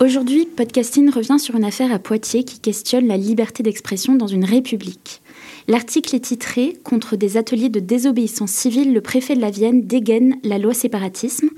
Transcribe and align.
Aujourd'hui, 0.00 0.46
Podcasting 0.46 1.10
revient 1.10 1.40
sur 1.40 1.56
une 1.56 1.64
affaire 1.64 1.90
à 1.90 1.98
Poitiers 1.98 2.44
qui 2.44 2.60
questionne 2.60 3.08
la 3.08 3.16
liberté 3.16 3.64
d'expression 3.64 4.14
dans 4.14 4.28
une 4.28 4.44
république. 4.44 5.20
L'article 5.66 6.14
est 6.14 6.20
titré 6.20 6.74
Contre 6.84 7.16
des 7.16 7.36
ateliers 7.36 7.68
de 7.68 7.80
désobéissance 7.80 8.52
civile, 8.52 8.94
le 8.94 9.00
préfet 9.00 9.34
de 9.34 9.40
la 9.40 9.50
Vienne 9.50 9.82
dégaine 9.82 10.36
la 10.44 10.58
loi 10.58 10.72
séparatisme. 10.72 11.48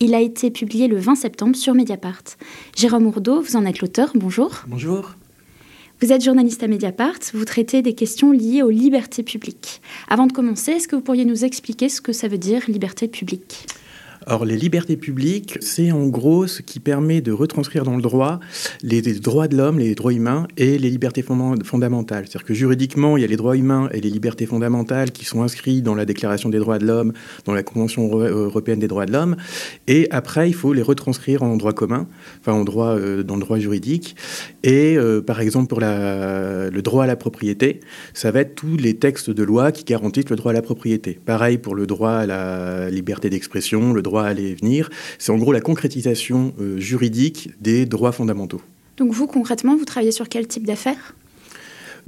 Il 0.00 0.14
a 0.14 0.20
été 0.20 0.50
publié 0.50 0.88
le 0.88 0.96
20 0.96 1.14
septembre 1.14 1.56
sur 1.56 1.74
Mediapart. 1.74 2.22
Jérôme 2.74 3.06
Ourdeau, 3.06 3.42
vous 3.42 3.56
en 3.56 3.66
êtes 3.66 3.80
l'auteur, 3.80 4.12
bonjour. 4.14 4.62
Bonjour. 4.66 5.10
Vous 6.00 6.10
êtes 6.10 6.24
journaliste 6.24 6.62
à 6.62 6.68
Mediapart, 6.68 7.18
vous 7.34 7.44
traitez 7.44 7.82
des 7.82 7.92
questions 7.94 8.32
liées 8.32 8.62
aux 8.62 8.70
libertés 8.70 9.22
publiques. 9.22 9.82
Avant 10.08 10.26
de 10.26 10.32
commencer, 10.32 10.72
est-ce 10.72 10.88
que 10.88 10.96
vous 10.96 11.02
pourriez 11.02 11.26
nous 11.26 11.44
expliquer 11.44 11.90
ce 11.90 12.00
que 12.00 12.14
ça 12.14 12.28
veut 12.28 12.38
dire 12.38 12.62
liberté 12.66 13.08
publique? 13.08 13.66
Alors 14.26 14.44
les 14.44 14.56
libertés 14.56 14.96
publiques, 14.96 15.56
c'est 15.60 15.92
en 15.92 16.06
gros 16.06 16.46
ce 16.46 16.60
qui 16.60 16.78
permet 16.78 17.22
de 17.22 17.32
retranscrire 17.32 17.84
dans 17.84 17.96
le 17.96 18.02
droit 18.02 18.38
les, 18.82 19.00
droits 19.00 19.48
de 19.48 19.56
l'homme, 19.56 19.78
les 19.78 19.94
droits 19.94 20.12
humains 20.12 20.46
et 20.58 20.78
les 20.78 20.90
libertés 20.90 21.22
fondamentales. 21.22 22.26
C'est-à-dire 22.26 22.44
que 22.44 22.52
juridiquement, 22.52 23.16
il 23.16 23.22
y 23.22 23.24
a 23.24 23.26
les 23.26 23.36
droits 23.36 23.56
humains 23.56 23.88
et 23.92 24.00
les 24.00 24.10
libertés 24.10 24.44
fondamentales 24.44 25.10
qui 25.10 25.24
sont 25.24 25.42
inscrits 25.42 25.80
dans 25.80 25.94
la 25.94 26.04
Déclaration 26.04 26.50
des 26.50 26.58
droits 26.58 26.78
de 26.78 26.86
l'homme, 26.86 27.12
dans 27.46 27.54
la 27.54 27.62
Convention 27.62 28.18
européenne 28.18 28.78
des 28.78 28.88
droits 28.88 29.06
de 29.06 29.12
l'homme, 29.12 29.36
et 29.86 30.06
après 30.10 30.50
il 30.50 30.54
faut 30.54 30.72
les 30.72 30.82
retranscrire 30.82 31.42
en 31.42 31.56
droit 31.56 31.72
commun, 31.72 32.06
enfin 32.40 32.52
en 32.52 32.64
droit 32.64 32.96
euh, 32.98 33.22
dans 33.22 33.36
le 33.36 33.40
droit 33.40 33.58
juridique. 33.58 34.16
Et 34.62 34.98
euh, 34.98 35.22
par 35.22 35.40
exemple 35.40 35.68
pour 35.68 35.80
le 35.80 36.80
droit 36.80 37.04
à 37.04 37.06
la 37.06 37.16
propriété, 37.16 37.80
ça 38.12 38.30
va 38.30 38.40
être 38.40 38.54
tous 38.54 38.76
les 38.76 38.96
textes 38.96 39.30
de 39.30 39.42
loi 39.42 39.72
qui 39.72 39.84
garantissent 39.84 40.30
le 40.30 40.36
droit 40.36 40.50
à 40.50 40.54
la 40.54 40.62
propriété. 40.62 41.18
Pareil 41.24 41.58
pour 41.58 41.74
le 41.74 41.86
droit 41.86 42.12
à 42.12 42.26
la 42.26 42.90
liberté 42.90 43.30
d'expression, 43.30 43.92
le 43.92 44.02
droit 44.02 44.09
droit 44.10 44.24
à 44.24 44.26
aller 44.26 44.48
et 44.48 44.54
venir. 44.54 44.90
C'est 45.18 45.32
en 45.32 45.38
gros 45.38 45.52
la 45.52 45.60
concrétisation 45.60 46.52
euh, 46.60 46.78
juridique 46.78 47.50
des 47.60 47.86
droits 47.86 48.12
fondamentaux. 48.12 48.60
Donc 48.96 49.12
vous, 49.12 49.26
concrètement, 49.26 49.76
vous 49.76 49.84
travaillez 49.84 50.12
sur 50.12 50.28
quel 50.28 50.46
type 50.46 50.66
d'affaires? 50.66 51.14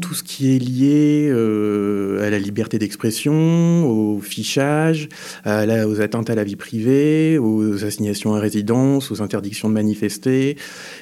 Tout 0.01 0.15
ce 0.15 0.23
qui 0.23 0.55
est 0.55 0.59
lié 0.59 1.29
euh, 1.31 2.27
à 2.27 2.31
la 2.31 2.39
liberté 2.39 2.79
d'expression, 2.79 3.87
au 3.87 4.21
fichage, 4.21 5.09
à 5.45 5.87
aux 5.87 6.01
atteintes 6.01 6.31
à 6.31 6.35
la 6.35 6.45
vie 6.45 6.57
privée, 6.57 7.39
aux 7.39 7.85
assignations 7.85 8.35
à 8.35 8.41
résidence, 8.41 9.11
aux 9.11 9.23
interdictions 9.23 9.69
de 9.69 9.75
manifester, 9.75 10.57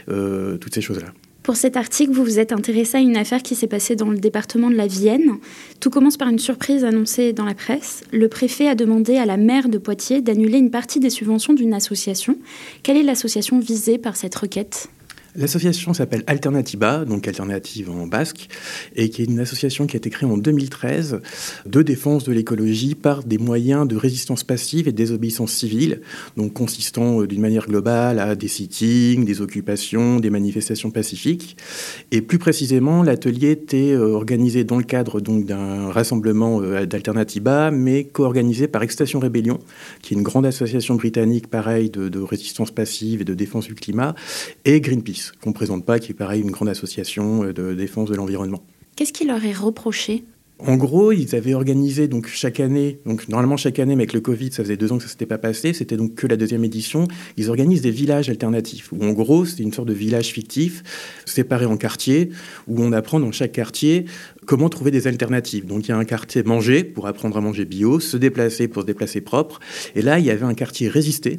euh, 0.08 0.58
toutes 0.58 0.74
ces 0.74 0.80
choses-là. 0.80 1.12
Pour 1.42 1.56
cet 1.56 1.76
article, 1.76 2.12
vous 2.12 2.22
vous 2.22 2.38
êtes 2.38 2.52
intéressé 2.52 2.98
à 2.98 3.00
une 3.00 3.16
affaire 3.16 3.42
qui 3.42 3.54
s'est 3.54 3.66
passée 3.66 3.96
dans 3.96 4.10
le 4.10 4.18
département 4.18 4.70
de 4.70 4.76
la 4.76 4.86
Vienne. 4.86 5.38
Tout 5.80 5.88
commence 5.88 6.18
par 6.18 6.28
une 6.28 6.38
surprise 6.38 6.84
annoncée 6.84 7.32
dans 7.32 7.46
la 7.46 7.54
presse. 7.54 8.04
Le 8.12 8.28
préfet 8.28 8.68
a 8.68 8.74
demandé 8.74 9.16
à 9.16 9.24
la 9.24 9.38
maire 9.38 9.68
de 9.68 9.78
Poitiers 9.78 10.20
d'annuler 10.20 10.58
une 10.58 10.70
partie 10.70 11.00
des 11.00 11.10
subventions 11.10 11.54
d'une 11.54 11.72
association. 11.72 12.36
Quelle 12.82 12.98
est 12.98 13.02
l'association 13.02 13.58
visée 13.58 13.96
par 13.96 14.16
cette 14.16 14.34
requête? 14.34 14.88
L'association 15.36 15.94
s'appelle 15.94 16.24
Alternatiba, 16.26 17.04
donc 17.04 17.28
alternative 17.28 17.88
en 17.88 18.06
basque, 18.08 18.48
et 18.96 19.10
qui 19.10 19.22
est 19.22 19.26
une 19.26 19.38
association 19.38 19.86
qui 19.86 19.96
a 19.96 19.98
été 19.98 20.10
créée 20.10 20.28
en 20.28 20.36
2013 20.36 21.20
de 21.66 21.82
défense 21.82 22.24
de 22.24 22.32
l'écologie 22.32 22.96
par 22.96 23.22
des 23.22 23.38
moyens 23.38 23.86
de 23.86 23.94
résistance 23.94 24.42
passive 24.42 24.88
et 24.88 24.92
de 24.92 24.96
désobéissance 24.96 25.52
civile, 25.52 26.00
donc 26.36 26.52
consistant 26.52 27.20
euh, 27.20 27.26
d'une 27.28 27.40
manière 27.40 27.66
globale 27.66 28.18
à 28.18 28.34
des 28.34 28.48
sittings, 28.48 29.24
des 29.24 29.40
occupations, 29.40 30.18
des 30.18 30.30
manifestations 30.30 30.90
pacifiques. 30.90 31.56
Et 32.10 32.22
plus 32.22 32.38
précisément, 32.38 33.04
l'atelier 33.04 33.52
était 33.52 33.92
euh, 33.92 34.14
organisé 34.14 34.64
dans 34.64 34.78
le 34.78 34.84
cadre 34.84 35.20
d'un 35.20 35.90
rassemblement 35.90 36.60
euh, 36.60 36.86
d'Alternatiba, 36.86 37.70
mais 37.70 38.04
co-organisé 38.04 38.66
par 38.66 38.82
Extinction 38.82 39.20
Rébellion, 39.20 39.60
qui 40.02 40.14
est 40.14 40.16
une 40.16 40.24
grande 40.24 40.46
association 40.46 40.96
britannique 40.96 41.46
pareil 41.46 41.88
de, 41.88 42.08
de 42.08 42.18
résistance 42.18 42.72
passive 42.72 43.20
et 43.20 43.24
de 43.24 43.34
défense 43.34 43.66
du 43.66 43.74
climat, 43.74 44.16
et 44.64 44.80
Greenpeace 44.80 45.19
qu'on 45.42 45.50
ne 45.50 45.54
présente 45.54 45.84
pas, 45.84 45.98
qui 45.98 46.12
est 46.12 46.14
pareil 46.14 46.42
une 46.42 46.50
grande 46.50 46.68
association 46.68 47.44
euh, 47.44 47.52
de 47.52 47.74
défense 47.74 48.10
de 48.10 48.14
l'environnement. 48.14 48.62
Qu'est-ce 48.96 49.12
qui 49.12 49.26
leur 49.26 49.44
est 49.44 49.52
reproché? 49.52 50.24
En 50.66 50.76
gros, 50.76 51.10
ils 51.12 51.34
avaient 51.34 51.54
organisé 51.54 52.06
donc 52.06 52.26
chaque 52.26 52.60
année, 52.60 52.98
donc 53.06 53.28
normalement 53.28 53.56
chaque 53.56 53.78
année, 53.78 53.96
mais 53.96 54.02
avec 54.02 54.12
le 54.12 54.20
Covid, 54.20 54.52
ça 54.52 54.62
faisait 54.62 54.76
deux 54.76 54.92
ans 54.92 54.98
que 54.98 55.04
ça 55.04 55.08
s'était 55.08 55.26
pas 55.26 55.38
passé, 55.38 55.72
c'était 55.72 55.96
donc 55.96 56.14
que 56.14 56.26
la 56.26 56.36
deuxième 56.36 56.64
édition. 56.64 57.08
Ils 57.38 57.48
organisent 57.48 57.80
des 57.80 57.90
villages 57.90 58.28
alternatifs 58.28 58.92
où 58.92 59.02
en 59.02 59.12
gros 59.12 59.46
c'est 59.46 59.62
une 59.62 59.72
sorte 59.72 59.88
de 59.88 59.94
village 59.94 60.28
fictif 60.28 60.82
séparé 61.24 61.64
en 61.64 61.78
quartiers 61.78 62.30
où 62.68 62.82
on 62.82 62.92
apprend 62.92 63.20
dans 63.20 63.32
chaque 63.32 63.52
quartier 63.52 64.04
comment 64.50 64.68
trouver 64.68 64.90
des 64.90 65.06
alternatives. 65.06 65.64
Donc 65.64 65.86
il 65.86 65.90
y 65.90 65.94
a 65.94 65.96
un 65.96 66.04
quartier 66.04 66.42
manger 66.42 66.82
pour 66.82 67.06
apprendre 67.06 67.36
à 67.36 67.40
manger 67.40 67.64
bio, 67.64 68.00
se 68.00 68.16
déplacer 68.16 68.66
pour 68.66 68.82
se 68.82 68.86
déplacer 68.88 69.20
propre. 69.20 69.60
Et 69.94 70.02
là, 70.02 70.18
il 70.18 70.24
y 70.24 70.30
avait 70.32 70.44
un 70.44 70.54
quartier 70.54 70.88
résister. 70.88 71.38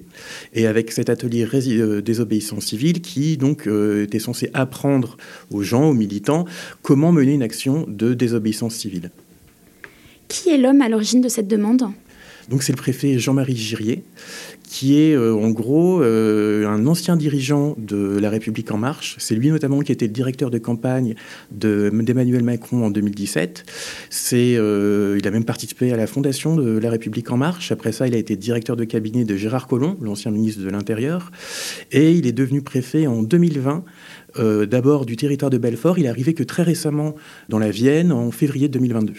Et 0.54 0.66
avec 0.66 0.94
cet 0.94 1.10
atelier 1.10 1.46
euh, 1.54 2.02
désobéissance 2.02 2.68
civile 2.68 3.02
qui 3.02 3.36
donc 3.36 3.68
euh, 3.68 4.06
était 4.06 4.20
censé 4.20 4.50
apprendre 4.54 5.18
aux 5.50 5.62
gens, 5.62 5.90
aux 5.90 5.94
militants, 5.94 6.46
comment 6.84 7.12
mener 7.12 7.34
une 7.34 7.44
action 7.44 7.86
de 7.86 8.14
désobéissance 8.14 8.76
civile. 8.76 9.12
Qui 10.30 10.52
est 10.52 10.58
l'homme 10.58 10.82
à 10.82 10.88
l'origine 10.88 11.20
de 11.20 11.28
cette 11.28 11.50
demande? 11.50 11.84
Donc 12.50 12.64
c'est 12.64 12.72
le 12.72 12.78
préfet 12.78 13.20
Jean-Marie 13.20 13.56
Girier, 13.56 14.04
qui 14.72 14.98
est 15.00 15.14
euh, 15.14 15.36
en 15.36 15.50
gros 15.50 16.02
euh, 16.02 16.66
un 16.66 16.88
ancien 16.88 17.18
dirigeant 17.18 17.76
de 17.78 18.18
La 18.20 18.30
République 18.30 18.72
en 18.72 18.78
marche. 18.78 19.16
C'est 19.20 19.36
lui 19.36 19.50
notamment 19.50 19.82
qui 19.82 19.92
était 19.92 20.08
le 20.08 20.14
directeur 20.14 20.50
de 20.50 20.58
campagne 20.58 21.16
d'Emmanuel 21.52 22.44
Macron 22.44 22.86
en 22.86 22.90
2017. 22.90 23.66
C'est, 24.10 24.56
euh, 24.56 25.18
il 25.20 25.28
a 25.28 25.32
même 25.32 25.44
participé 25.44 25.92
à 25.92 25.98
la 25.98 26.08
fondation 26.08 26.56
de 26.56 26.78
La 26.78 26.90
République 26.90 27.30
en 27.32 27.38
marche. 27.38 27.72
Après 27.72 27.92
ça, 27.92 28.08
il 28.08 28.16
a 28.16 28.18
été 28.18 28.38
directeur 28.38 28.78
de 28.78 28.86
cabinet 28.86 29.26
de 29.26 29.36
Gérard 29.36 29.68
Collomb, 29.68 29.98
l'ancien 30.02 30.32
ministre 30.32 30.64
de 30.64 30.70
l'Intérieur. 30.70 31.32
Et 31.92 32.14
il 32.14 32.26
est 32.26 32.32
devenu 32.32 32.62
préfet 32.62 33.08
en 33.08 33.24
2020. 33.24 33.84
d'abord 34.66 35.06
du 35.06 35.18
territoire 35.18 35.50
de 35.50 35.58
Belfort. 35.58 36.00
Il 36.00 36.06
est 36.06 36.10
arrivé 36.10 36.34
que 36.34 36.44
très 36.44 36.64
récemment 36.64 37.16
dans 37.50 37.60
la 37.60 37.70
Vienne 37.70 38.14
en 38.14 38.32
février 38.32 38.70
2022. 38.70 39.14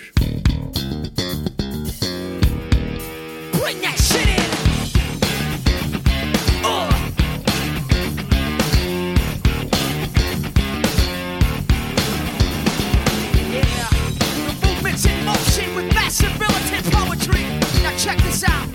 Pour 18.44 18.71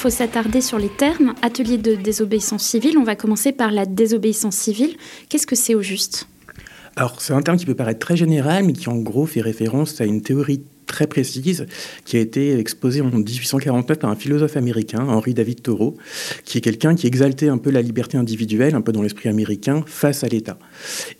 faut 0.00 0.08
s'attarder 0.08 0.62
sur 0.62 0.78
les 0.78 0.88
termes. 0.88 1.34
Atelier 1.42 1.76
de 1.76 1.94
désobéissance 1.94 2.62
civile, 2.62 2.96
on 2.96 3.04
va 3.04 3.16
commencer 3.16 3.52
par 3.52 3.70
la 3.70 3.84
désobéissance 3.84 4.56
civile. 4.56 4.96
Qu'est-ce 5.28 5.46
que 5.46 5.54
c'est 5.54 5.74
au 5.74 5.82
juste? 5.82 6.26
Alors, 6.96 7.20
c'est 7.20 7.34
un 7.34 7.42
terme 7.42 7.58
qui 7.58 7.66
peut 7.66 7.74
paraître 7.74 7.98
très 7.98 8.16
général, 8.16 8.64
mais 8.64 8.72
qui 8.72 8.88
en 8.88 8.96
gros 8.96 9.26
fait 9.26 9.42
référence 9.42 10.00
à 10.00 10.06
une 10.06 10.22
théorie 10.22 10.64
très 10.90 11.06
précise 11.06 11.66
qui 12.04 12.16
a 12.16 12.20
été 12.20 12.58
exposée 12.58 13.00
en 13.00 13.10
1849 13.10 13.98
par 13.98 14.10
un 14.10 14.16
philosophe 14.16 14.56
américain, 14.56 15.06
Henry 15.08 15.34
David 15.34 15.62
Thoreau, 15.62 15.96
qui 16.44 16.58
est 16.58 16.60
quelqu'un 16.60 16.94
qui 16.94 17.06
exaltait 17.06 17.48
un 17.48 17.58
peu 17.58 17.70
la 17.70 17.80
liberté 17.80 18.18
individuelle, 18.18 18.74
un 18.74 18.80
peu 18.80 18.92
dans 18.92 19.02
l'esprit 19.02 19.28
américain, 19.28 19.84
face 19.86 20.24
à 20.24 20.28
l'État. 20.28 20.58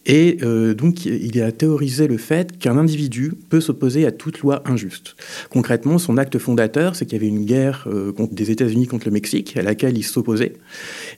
Et 0.07 0.39
euh, 0.43 0.75
donc, 0.75 1.05
il 1.05 1.41
a 1.41 1.53
théorisé 1.53 2.09
le 2.09 2.17
fait 2.17 2.59
qu'un 2.59 2.77
individu 2.77 3.33
peut 3.49 3.61
s'opposer 3.61 4.07
à 4.07 4.11
toute 4.11 4.41
loi 4.41 4.63
injuste. 4.67 5.15
Concrètement, 5.51 5.99
son 5.99 6.17
acte 6.19 6.39
fondateur, 6.39 6.97
c'est 6.97 7.07
qu'il 7.07 7.15
y 7.15 7.21
avait 7.21 7.29
une 7.29 7.45
guerre 7.45 7.87
euh, 7.87 8.13
des 8.33 8.51
États-Unis 8.51 8.89
contre 8.89 9.07
le 9.07 9.13
Mexique, 9.13 9.57
à 9.57 9.63
laquelle 9.63 9.97
il 9.97 10.03
s'opposait. 10.03 10.55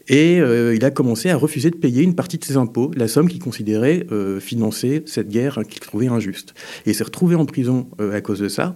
Et 0.09 0.41
euh, 0.41 0.75
il 0.75 0.85
a 0.85 0.91
commencé 0.91 1.31
à 1.31 1.37
refuser 1.37 1.71
de 1.71 1.77
payer 1.77 2.03
une 2.03 2.15
partie 2.15 2.37
de 2.37 2.45
ses 2.45 2.59
impôts, 2.59 2.91
la 2.95 3.09
somme 3.09 3.29
qu'il 3.29 3.41
considérait 3.41 4.07
financer 4.41 5.03
cette 5.07 5.29
guerre 5.29 5.61
qu'il 5.69 5.81
trouvait 5.81 6.09
injuste. 6.09 6.55
Et 6.85 6.91
il 6.91 6.95
s'est 6.95 7.05
retrouvé 7.05 7.35
en 7.35 7.47
prison 7.47 7.87
à 7.99 8.21
cause 8.21 8.42
de 8.43 8.49
ça. 8.49 8.75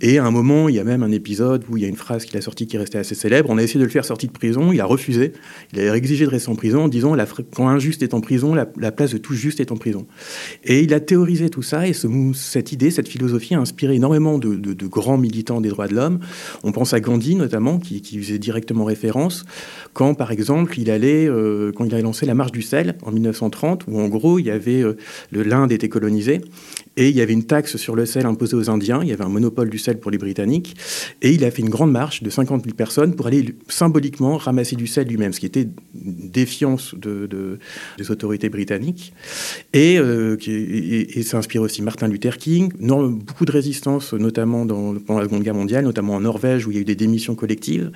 Et 0.00 0.18
à 0.18 0.24
un 0.24 0.30
moment, 0.30 0.68
il 0.68 0.76
y 0.76 0.78
a 0.78 0.84
même 0.84 1.02
un 1.02 1.10
épisode 1.10 1.64
où 1.68 1.76
il 1.76 1.82
y 1.82 1.86
a 1.86 1.88
une 1.88 1.96
phrase 1.96 2.24
qu'il 2.24 2.36
a 2.36 2.40
sortie 2.40 2.66
qui 2.66 2.78
restait 2.78 2.98
assez 2.98 3.14
célèbre. 3.14 3.50
On 3.50 3.58
a 3.58 3.62
essayé 3.62 3.80
de 3.80 3.84
le 3.84 3.90
faire 3.90 4.04
sortir 4.04 4.28
de 4.28 4.34
prison, 4.34 4.72
il 4.72 4.80
a 4.80 4.84
refusé. 4.84 5.32
Il 5.72 5.80
a 5.80 5.96
exigé 5.96 6.24
de 6.24 6.30
rester 6.30 6.50
en 6.50 6.54
prison 6.54 6.84
en 6.84 6.88
disant 6.88 7.14
la, 7.14 7.26
quand 7.54 7.68
un 7.68 7.78
juste 7.78 8.02
est 8.02 8.14
en 8.14 8.20
prison, 8.20 8.54
la, 8.54 8.66
place 8.92 9.12
de 9.12 9.18
tout 9.18 9.34
juste 9.34 9.60
est 9.60 9.72
en 9.72 9.76
prison. 9.76 10.06
Et 10.64 10.80
il 10.80 10.94
a 10.94 11.00
théorisé 11.00 11.50
tout 11.50 11.62
ça 11.62 11.86
et 11.86 11.92
ce, 11.92 12.06
cette 12.34 12.72
idée, 12.72 12.90
cette 12.90 13.08
philosophie 13.08 13.54
a 13.54 13.58
inspiré 13.58 13.94
énormément 13.94 14.38
de, 14.38 14.86
grands 14.86 15.18
militants 15.18 15.60
des 15.60 15.70
droits 15.70 15.88
de 15.88 15.94
l'homme. 15.94 16.20
On 16.62 16.72
pense 16.72 16.92
à 16.92 17.00
Gandhi 17.00 17.34
notamment, 17.34 17.78
qui, 17.78 18.00
faisait 18.18 18.38
directement 18.38 18.84
référence 18.84 19.44
quand, 19.92 20.14
par 20.14 20.30
exemple, 20.30 20.78
il 20.78 20.90
allait, 20.90 21.26
euh, 21.26 21.72
quand 21.72 21.84
il 21.84 21.94
a 21.94 22.00
lancé 22.00 22.26
la 22.26 22.34
marche 22.34 22.52
du 22.52 22.62
sel 22.62 22.96
en 23.02 23.10
1930, 23.10 23.84
où 23.88 23.98
en 23.98 24.08
gros, 24.08 24.38
il 24.38 24.46
y 24.46 24.50
avait 24.50 24.82
euh, 24.82 24.96
l'Inde 25.32 25.72
était 25.72 25.88
colonisée 25.88 26.40
et 26.96 27.08
il 27.08 27.16
y 27.16 27.20
avait 27.20 27.32
une 27.32 27.44
taxe 27.44 27.76
sur 27.76 27.94
le 27.94 28.06
sel 28.06 28.26
imposée 28.26 28.56
aux 28.56 28.70
Indiens, 28.70 29.02
il 29.06 29.10
y 29.10 29.12
avait 29.12 29.24
un 29.24 29.28
monopole 29.28 29.70
du 29.70 29.78
sel 29.78 29.98
pour 29.98 30.10
les 30.10 30.18
Britanniques, 30.18 30.76
et 31.22 31.30
il 31.30 31.44
a 31.44 31.50
fait 31.50 31.62
une 31.62 31.70
grande 31.70 31.92
marche 31.92 32.22
de 32.22 32.30
50 32.30 32.64
000 32.64 32.76
personnes 32.76 33.14
pour 33.14 33.26
aller 33.26 33.54
symboliquement 33.68 34.36
ramasser 34.36 34.76
du 34.76 34.86
sel 34.86 35.06
lui-même, 35.06 35.32
ce 35.32 35.40
qui 35.40 35.46
était 35.46 35.68
une 35.94 36.30
défiance 36.30 36.94
de, 36.94 37.58
des 37.98 38.10
autorités 38.10 38.48
britanniques. 38.48 39.12
Et, 39.72 39.98
euh, 39.98 40.36
ça 41.22 41.38
inspire 41.38 41.62
aussi 41.62 41.82
Martin 41.82 42.08
Luther 42.08 42.36
King, 42.36 42.72
beaucoup 42.78 43.44
de 43.44 43.52
résistance, 43.52 44.12
notamment 44.12 44.66
dans, 44.66 44.94
pendant 44.94 45.20
la 45.20 45.26
Seconde 45.26 45.42
Guerre 45.42 45.54
mondiale, 45.54 45.84
notamment 45.84 46.14
en 46.14 46.20
Norvège, 46.20 46.66
où 46.66 46.70
il 46.70 46.74
y 46.74 46.78
a 46.78 46.80
eu 46.80 46.84
des 46.84 46.94
démissions 46.94 47.34
collectives. 47.34 47.90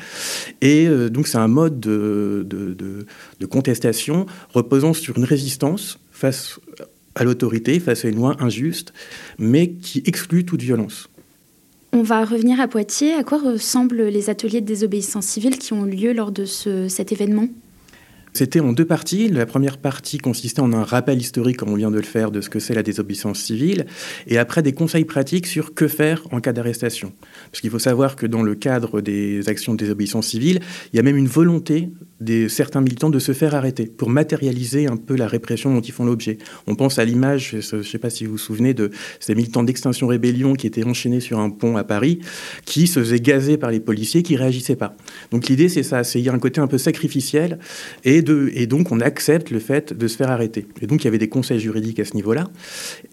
Et 0.61 0.87
euh, 0.87 1.09
donc 1.09 1.27
c'est 1.27 1.39
un 1.39 1.49
mode 1.49 1.81
de, 1.81 2.47
de 2.49 3.47
contestation 3.47 4.27
reposant 4.53 4.93
sur 4.93 5.17
une 5.17 5.25
résistance 5.25 5.99
face 6.11 6.61
à 7.15 7.25
l'autorité 7.25 7.81
face 7.81 8.05
à 8.05 8.09
une 8.09 8.17
loi 8.17 8.37
injuste, 8.41 8.93
mais 9.39 9.71
qui 9.71 10.03
exclut 10.07 10.45
toute 10.45 10.63
violence. 10.63 11.09
On 11.93 12.03
va 12.03 12.25
revenir 12.25 12.61
à 12.61 12.69
Poitiers. 12.69 13.15
À 13.15 13.25
quoi 13.25 13.39
ressemblent 13.39 14.05
les 14.05 14.31
ateliers 14.31 14.61
de 14.61 14.67
désobéissance 14.67 15.27
civile 15.27 15.59
qui 15.59 15.73
ont 15.73 15.85
lieu 15.85 16.13
lors 16.13 16.31
de 16.31 16.45
cet 16.45 17.11
événement? 17.13 17.49
C'était 18.33 18.61
en 18.61 18.73
deux 18.73 18.85
parties. 18.85 19.29
La 19.29 19.47
première 19.47 19.79
partie 19.79 20.19
consistait 20.19 20.61
en 20.61 20.73
un 20.73 20.85
rappel 20.85 21.19
historique, 21.19 21.57
comme 21.57 21.71
on 21.71 21.77
vient 21.77 21.91
de 21.91 21.97
le 21.97 22.03
faire, 22.03 22.31
de 22.31 22.41
ce 22.41 22.49
que 22.49 22.59
c'est 22.59 22.75
la 22.75 22.83
désobéissance 22.83 23.41
civile, 23.41 23.87
et 24.27 24.39
après 24.39 24.63
des 24.63 24.73
conseils 24.73 25.05
pratiques 25.05 25.47
sur 25.47 25.75
que 25.75 25.89
faire 25.89 26.23
en 26.33 26.41
cas 26.41 26.53
d'arrestation. 26.53 27.13
Parce 27.51 27.61
qu'il 27.61 27.71
faut 27.71 27.79
savoir 27.79 28.17
que 28.17 28.27
dans 28.27 28.43
le 28.43 28.55
cadre 28.55 29.01
des 29.01 29.49
actions 29.49 29.73
de 29.73 29.79
désobéissance 29.79 30.29
civile, 30.29 30.61
il 30.93 30.97
y 30.97 31.01
a 31.01 31.03
même 31.03 31.17
une 31.17 31.29
volonté 31.29 31.91
de 32.21 32.49
certains 32.49 32.83
militants 32.83 33.11
de 33.11 33.19
se 33.19 33.33
faire 33.33 33.55
arrêter 33.55 33.87
pour 33.87 34.11
matérialiser 34.11 34.87
un 34.87 34.97
peu 34.97 35.17
la 35.17 35.27
répression 35.27 35.73
dont 35.75 35.81
ils 35.81 35.93
font 35.93 36.05
l'objet. 36.05 36.39
On 36.67 36.75
pense 36.75 36.99
à 36.99 37.05
l'image, 37.05 37.57
je 37.61 37.77
ne 37.77 37.83
sais 37.83 37.99
pas 37.99 38.11
si 38.11 38.27
vous 38.27 38.33
vous 38.33 38.39
souvenez, 38.39 38.75
de 38.75 38.91
ces 39.21 39.35
militants 39.35 39.63
d'Extinction 39.63 40.07
Rébellion 40.07 40.55
qui 40.55 40.67
étaient 40.67 40.85
enchaînés 40.85 41.21
sur 41.21 41.39
un 41.39 41.51
pont 41.51 41.77
à 41.77 41.85
Paris, 41.85 42.21
qui 42.67 42.87
se 42.87 43.01
faisaient 43.01 43.21
gazer 43.21 43.57
par 43.57 43.71
les 43.71 43.81
policiers 43.81 44.23
qui 44.23 44.37
réagissaient 44.37 44.77
pas. 44.77 44.95
Donc 45.31 45.49
l'idée, 45.49 45.69
c'est 45.69 45.83
ça, 45.83 46.05
c'est 46.05 46.21
y 46.21 46.29
a 46.29 46.33
un 46.33 46.39
côté 46.39 46.61
un 46.61 46.67
peu 46.67 46.79
sacrificiel 46.79 47.59
et 48.05 48.20
et, 48.21 48.67
donc 48.67 48.93
on 48.93 49.01
accepte 49.01 49.51
le 49.51 49.59
fait 49.59 49.93
de 49.93 50.09
se 50.09 50.17
faire 50.17 50.31
arrêter. 50.31 50.67
Et 50.81 50.87
donc 50.87 51.03
il 51.03 51.07
y 51.07 51.09
avait 51.09 51.19
des 51.19 51.29
conseils 51.29 51.61
juridiques 51.61 52.01
à 52.01 52.05
ce 52.05 52.15
niveau-là. 52.15 52.49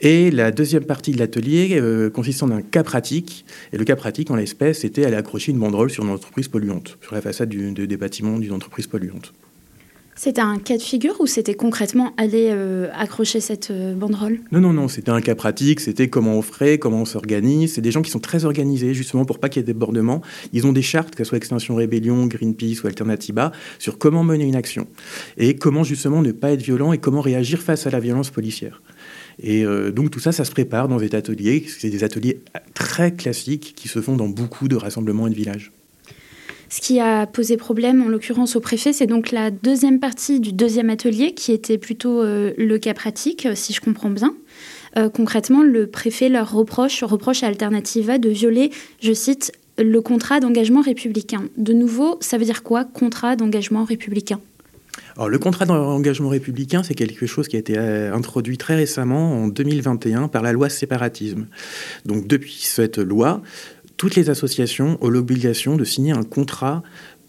Et 0.02 0.32
la 0.32 0.52
deuxième 0.52 0.86
partie 0.86 1.12
de 1.12 1.20
l'atelier 1.20 1.78
euh, 1.80 2.10
consistait 2.10 2.44
en 2.44 2.52
un 2.52 2.62
cas 2.62 2.84
pratique. 2.84 3.46
Et 3.74 3.78
le 3.78 3.86
cas 3.86 3.96
pratique, 3.96 4.32
en 4.32 4.36
l'espèce, 4.36 4.80
c'était 4.80 5.06
aller 5.06 5.16
accrocher 5.16 5.52
une 5.52 5.60
banderole 5.60 5.90
sur 5.90 6.04
une 6.04 6.12
entreprise 6.12 6.48
polluante, 6.48 6.98
sur 7.02 7.16
la 7.16 7.22
façade 7.22 7.50
des 7.50 7.98
bâtiments 7.98 8.40
d'une 8.40 8.54
entreprise 8.54 8.88
polluante. 8.88 9.34
C'était 10.20 10.42
un 10.42 10.58
cas 10.58 10.78
de 10.78 10.82
figure 10.82 11.22
ou 11.22 11.28
c'était 11.28 11.54
concrètement 11.54 12.12
aller 12.18 12.50
euh, 12.52 12.90
accrocher 12.96 13.40
cette 13.40 13.70
euh, 13.70 13.94
banderole? 13.94 14.40
Non, 14.52 14.60
non, 14.60 14.74
non, 14.74 14.88
c'était 14.88 15.12
un 15.12 15.22
cas 15.22 15.36
pratique, 15.36 15.80
c'était 15.80 16.08
comment 16.08 16.34
on 16.34 16.42
ferait, 16.42 16.80
comment 16.80 17.02
on 17.02 17.06
s'organise. 17.06 17.76
C'est 17.76 17.82
des 17.82 17.92
gens 17.92 18.02
qui 18.02 18.10
sont 18.10 18.20
très 18.20 18.44
organisés 18.44 18.96
justement 18.96 19.26
pour 19.26 19.38
pas 19.38 19.48
qu'il 19.48 19.60
y 19.60 19.64
ait 19.64 19.68
débordement. 19.68 20.24
Ils 20.54 20.66
ont 20.66 20.74
des 20.74 20.82
chartes, 20.82 21.14
que 21.14 21.24
ce 21.24 21.30
soit 21.30 21.38
Extinction 21.38 21.76
Rébellion, 21.76 22.26
Greenpeace 22.26 22.82
ou 22.84 22.88
Alternativa, 22.88 23.52
sur 23.78 24.00
comment 24.00 24.24
mener 24.24 24.46
une 24.46 24.56
action 24.56 24.88
et 25.38 25.56
comment 25.56 25.84
justement 25.84 26.24
ne 26.24 26.32
pas 26.32 26.52
être 26.52 26.64
violent 26.64 26.94
et 26.94 26.98
comment 26.98 27.22
réagir 27.22 27.62
face 27.62 27.86
à 27.86 27.92
la 27.92 28.00
violence 28.00 28.32
policière. 28.32 28.82
Et 29.40 29.64
euh, 29.64 29.92
donc 29.92 30.10
tout 30.10 30.20
ça, 30.20 30.32
ça 30.32 30.46
se 30.46 30.52
prépare 30.52 30.88
dans 30.88 30.98
des 30.98 31.14
ateliers. 31.14 31.64
C'est 31.68 31.92
des 31.92 32.04
ateliers 32.04 32.40
très 32.74 33.14
classiques 33.14 33.74
qui 33.76 33.88
se 33.88 34.02
font 34.02 34.16
dans 34.16 34.28
beaucoup 34.28 34.68
de 34.68 34.76
rassemblements 34.76 35.28
et 35.28 35.30
de 35.30 35.36
villages. 35.36 35.72
Ce 36.70 36.82
qui 36.82 37.00
a 37.00 37.26
posé 37.28 37.56
problème, 37.56 38.02
en 38.02 38.10
l'occurrence 38.10 38.56
au 38.56 38.60
préfet, 38.60 38.92
c'est 38.92 39.08
donc 39.08 39.32
la 39.32 39.52
deuxième 39.52 40.00
partie 40.00 40.40
du 40.40 40.52
deuxième 40.52 40.90
atelier, 40.90 41.34
qui 41.34 41.54
était 41.54 41.78
plutôt 41.78 42.22
euh, 42.22 42.54
le 42.58 42.78
cas 42.78 42.94
pratique, 42.94 43.46
euh, 43.46 43.56
si 43.56 43.72
je 43.72 43.80
comprends 43.80 44.10
bien. 44.10 44.36
Euh, 44.98 45.10
concrètement, 45.10 45.64
le 45.64 45.88
préfet 45.88 46.28
leur 46.28 46.52
reproche, 46.52 47.04
reproche 47.04 47.44
à 47.44 47.48
Alternativa 47.48 48.18
de 48.18 48.30
violer, 48.30 48.72
je 49.02 49.14
cite, 49.14 49.54
le 49.78 50.02
contrat 50.02 50.40
d'engagement 50.40 50.82
républicain. 50.82 51.46
De 51.56 51.72
nouveau, 51.72 52.18
ça 52.20 52.38
veut 52.38 52.46
dire 52.46 52.64
quoi, 52.64 52.84
contrat 52.84 53.36
d'engagement 53.36 53.86
républicain? 53.86 54.42
Alors, 55.16 55.30
le 55.30 55.38
contrat 55.38 55.66
d'engagement 55.66 56.30
républicain, 56.30 56.82
c'est 56.84 56.96
quelque 56.96 57.28
chose 57.28 57.48
qui 57.48 57.56
a 57.56 57.60
été 57.60 57.78
introduit 57.78 58.58
très 58.58 58.76
récemment, 58.76 59.44
en 59.44 59.48
2021, 59.48 60.28
par 60.28 60.42
la 60.42 60.52
loi 60.52 60.70
séparatisme. 60.70 61.48
Donc, 62.06 62.28
depuis 62.28 62.60
cette 62.64 62.98
loi, 62.98 63.42
toutes 63.98 64.16
les 64.16 64.30
associations 64.30 64.98
ont 65.02 65.10
l'obligation 65.10 65.76
de 65.76 65.84
signer 65.84 66.12
un 66.12 66.24
contrat 66.24 66.84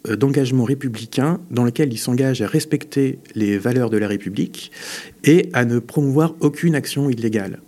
euh, 0.07 0.17
d'engagement 0.17 0.65
républicain 0.65 1.41
dans 1.51 1.65
lequel 1.65 1.93
ils 1.93 1.99
s'engagent 1.99 2.43
à 2.43 2.47
respecter 2.47 3.19
les 3.35 3.59
valeurs 3.59 3.91
de 3.91 3.97
la 3.97 4.07
République 4.07 4.71
et 5.25 5.49
à 5.55 5.65
ne 5.65 5.79
promouvoir 5.79 6.35
aucune 6.41 6.75
action 6.75 7.11
illégale. 7.11 7.61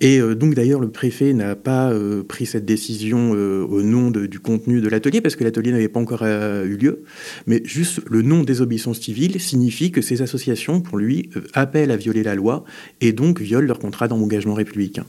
Et 0.00 0.20
euh, 0.20 0.34
donc 0.34 0.54
d'ailleurs, 0.54 0.80
le 0.80 0.90
préfet 0.90 1.32
n'a 1.32 1.54
pas 1.54 1.92
euh, 1.92 2.24
pris 2.24 2.44
cette 2.44 2.64
décision 2.64 3.30
au 3.30 3.82
nom 3.82 4.10
du 4.10 4.40
contenu 4.40 4.80
de 4.80 4.88
l'atelier, 4.88 5.20
parce 5.20 5.36
que 5.36 5.44
l'atelier 5.44 5.70
n'avait 5.70 5.88
pas 5.88 6.00
encore 6.00 6.24
eu 6.24 6.76
lieu, 6.76 7.04
mais 7.46 7.62
juste 7.64 8.00
le 8.10 8.22
nom 8.22 8.42
désobéissance 8.42 8.98
civile 8.98 9.40
signifie 9.40 9.92
que 9.92 10.02
ces 10.02 10.20
associations, 10.20 10.80
pour 10.80 10.98
lui, 10.98 11.30
appellent 11.54 11.92
à 11.92 11.96
violer 11.96 12.24
la 12.24 12.34
loi 12.34 12.64
et 13.00 13.12
donc 13.12 13.40
violent 13.40 13.68
leur 13.68 13.78
contrat 13.78 14.08
d'engagement 14.08 14.54
républicain. 14.54 15.06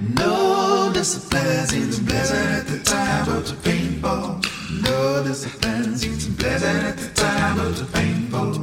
No 0.00 0.92
discipline 0.92 1.66
seems 1.66 1.98
pleasant 2.00 2.50
at 2.50 2.66
the 2.66 2.78
time 2.84 3.28
of 3.36 3.48
the 3.48 3.54
paintball. 3.68 4.44
No 4.82 5.24
discipline 5.24 5.96
seems 5.96 6.28
pleasant 6.36 6.84
at 6.84 6.96
the 6.96 7.08
time 7.14 7.58
of 7.58 7.76
the 7.76 7.84
paintball. 7.84 8.54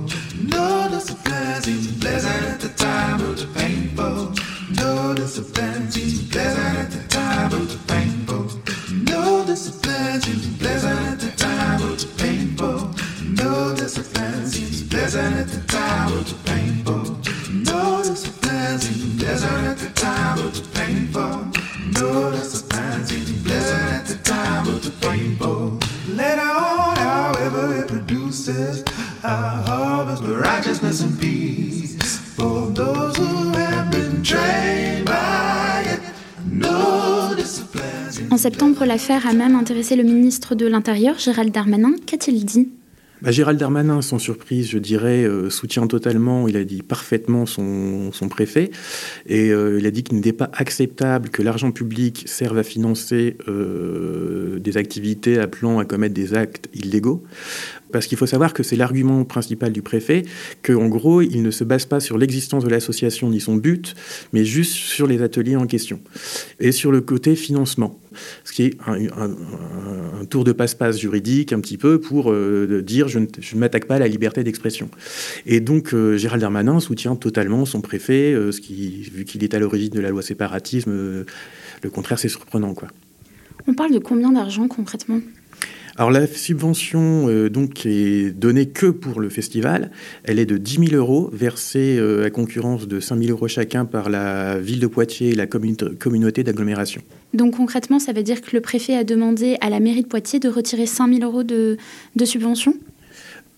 No 0.49 0.87
discipline 0.89 1.61
seems 1.61 1.99
pleasant 1.99 2.45
at 2.45 2.59
the 2.61 2.69
time 2.69 3.19
of 3.21 3.37
the 3.37 3.45
paintball. 3.59 4.37
No 4.77 5.13
discipline 5.13 5.91
seems 5.91 6.29
pleasant 6.29 6.77
at 6.77 6.91
the 6.91 7.07
time 7.09 7.44
septembre, 38.45 38.85
l'affaire 38.85 39.25
a 39.25 39.33
même 39.33 39.55
intéressé 39.55 39.95
le 39.95 40.03
ministre 40.03 40.53
de 40.53 40.67
l'Intérieur, 40.67 41.17
Gérald 41.17 41.51
Darmanin. 41.51 41.93
Qu'a-t-il 42.05 42.45
dit? 42.45 42.69
Bah, 43.23 43.31
Gérald 43.31 43.59
Darmanin, 43.59 44.03
sans 44.03 44.19
surprise, 44.19 44.69
je 44.69 44.77
dirais, 44.77 45.23
euh, 45.23 45.49
soutient 45.49 45.87
totalement, 45.87 46.47
il 46.47 46.55
a 46.55 46.63
dit 46.63 46.83
parfaitement 46.83 47.47
son, 47.47 48.11
préfet, 48.29 48.69
et 49.25 49.49
euh, 49.49 49.79
il 49.79 49.87
a 49.87 49.89
dit 49.89 50.03
qu'il 50.03 50.17
n'était 50.17 50.31
pas 50.31 50.51
acceptable 50.53 51.29
que 51.29 51.41
l'argent 51.41 51.71
public 51.71 52.25
serve 52.27 52.59
à 52.59 52.63
financer 52.63 53.35
euh, 53.47 54.59
des 54.59 54.77
activités 54.77 55.39
appelant 55.39 55.79
à 55.79 55.85
commettre 55.85 56.13
des 56.13 56.35
actes 56.35 56.69
illégaux. 56.75 57.23
Parce 57.95 58.07
qu'il 58.07 58.17
faut 58.17 58.25
savoir 58.25 58.53
que 58.53 58.61
c'est 58.61 58.75
l'argument 58.75 59.23
principal 59.23 59.71
du 59.71 59.81
préfet, 59.81 60.23
qu'en 60.61 60.89
gros, 60.89 61.21
il 61.21 61.41
ne 61.41 61.49
se 61.49 61.63
base 61.63 61.85
pas 61.85 62.01
sur 62.01 62.17
l'existence 62.17 62.65
de 62.65 62.69
l'association 62.69 63.29
ni 63.29 63.39
son 63.39 63.55
but, 63.55 63.95
mais 64.33 64.43
juste 64.43 64.73
sur 64.73 65.07
les 65.07 65.21
ateliers 65.21 65.55
en 65.55 65.65
question. 65.65 66.01
Et 66.59 66.73
sur 66.73 66.91
le 66.91 66.99
côté 66.99 67.37
financement. 67.37 67.97
Ce 68.43 68.51
qui 68.51 68.63
est 68.63 68.77
un, 68.85 70.25
tour 70.25 70.43
de 70.43 70.51
passe-passe 70.51 70.99
juridique 70.99 71.53
un 71.53 71.61
petit 71.61 71.77
peu 71.77 72.01
pour 72.01 72.33
euh, 72.33 72.81
dire 72.85 73.07
je 73.07 73.19
ne, 73.19 73.27
m'attaque 73.55 73.85
pas 73.85 73.95
à 73.95 73.99
la 73.99 74.09
liberté 74.09 74.43
d'expression. 74.43 74.89
Et 75.45 75.61
donc 75.61 75.93
euh, 75.93 76.17
Gérald 76.17 76.41
Darmanin 76.41 76.81
soutient 76.81 77.15
totalement 77.15 77.63
son 77.65 77.79
préfet, 77.79 78.33
euh, 78.33 78.51
vu 78.51 79.23
qu'il 79.23 79.41
est 79.41 79.53
à 79.53 79.59
l'origine 79.59 79.91
de 79.91 80.01
la 80.01 80.09
loi 80.09 80.21
séparatisme, 80.21 80.91
le 80.91 81.89
contraire 81.89 82.19
c'est 82.19 82.27
surprenant. 82.27 82.73
Quoi. 82.73 82.89
On 83.67 83.73
parle 83.73 83.93
de 83.93 83.99
combien 83.99 84.33
d'argent 84.33 84.67
concrètement? 84.67 85.21
Alors 85.97 86.11
la 86.11 86.27
subvention 86.27 87.29
euh, 87.29 87.49
donc 87.49 87.73
qui 87.73 87.89
est 87.89 88.31
donnée 88.31 88.65
que 88.65 88.87
pour 88.87 89.21
le 89.21 89.29
festival, 89.29 89.91
elle 90.25 90.39
est 90.39 90.45
de 90.45 90.57
10 90.57 90.89
000 90.89 90.95
euros, 90.95 91.29
versée 91.31 91.97
euh, 91.97 92.25
à 92.25 92.29
concurrence 92.29 92.87
de 92.87 92.99
5 92.99 93.17
000 93.17 93.31
euros 93.31 93.47
chacun 93.47 93.85
par 93.85 94.09
la 94.09 94.59
ville 94.59 94.81
de 94.81 94.87
Poitiers 94.87 95.29
et 95.29 95.35
la 95.35 95.47
communauté 95.47 96.43
d'agglomération. 96.43 97.01
Donc 97.33 97.55
concrètement, 97.55 97.99
ça 97.99 98.11
veut 98.11 98.23
dire 98.23 98.41
que 98.41 98.49
le 98.53 98.61
préfet 98.61 98.95
a 98.95 99.05
demandé 99.05 99.57
à 99.61 99.69
la 99.69 99.79
mairie 99.79 100.03
de 100.03 100.07
Poitiers 100.07 100.39
de 100.39 100.49
retirer 100.49 100.85
5 100.85 101.13
000 101.13 101.23
euros 101.23 101.43
de, 101.43 101.77
de 102.15 102.25
subvention? 102.25 102.73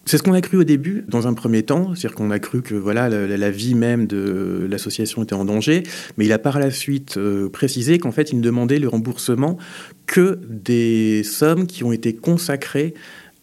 C'est 0.08 0.18
ce 0.18 0.24
qu'on 0.24 0.34
a 0.34 0.42
cru 0.42 0.58
au 0.58 0.64
début, 0.64 1.04
dans 1.10 1.28
un 1.28 1.34
premier 1.34 1.64
temps, 1.64 1.94
c'est-à-dire 1.94 2.16
qu'on 2.16 2.32
a 2.32 2.40
cru 2.40 2.62
que 2.62 2.76
voilà 2.76 3.10
la, 3.10 3.52
vie 3.52 3.76
même 3.76 4.08
de 4.08 4.66
l'association 4.70 5.24
était 5.24 5.34
en 5.34 5.44
danger, 5.44 5.84
mais 6.18 6.26
il 6.26 6.32
a 6.32 6.40
par 6.40 6.60
la 6.60 6.72
suite 6.72 7.18
euh, 7.18 7.50
précisé 7.50 8.00
qu'en 8.00 8.12
fait 8.12 8.32
il 8.32 8.38
ne 8.38 8.42
demandait 8.42 8.80
le 8.80 8.88
remboursement 8.88 9.58
que 10.06 10.40
des 10.50 11.24
sommes 11.24 11.68
qui 11.68 11.84
ont 11.84 11.92
été 11.92 12.16
consacrées 12.16 12.94